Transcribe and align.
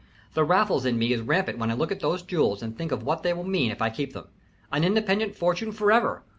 The 0.33 0.43
Raffles 0.43 0.83
in 0.83 0.97
me 0.97 1.13
is 1.13 1.21
rampant 1.21 1.59
when 1.59 1.69
I 1.69 1.75
look 1.75 1.91
at 1.91 1.99
those 1.99 2.23
jewels 2.23 2.63
and 2.63 2.75
think 2.75 2.91
of 2.91 3.03
what 3.03 3.21
they 3.21 3.33
will 3.33 3.43
mean 3.47 3.69
if 3.69 3.83
I 3.83 3.91
keep 3.91 4.13
them. 4.13 4.29
An 4.71 4.83
independent 4.83 5.35
fortune 5.35 5.71
forever. 5.71 6.23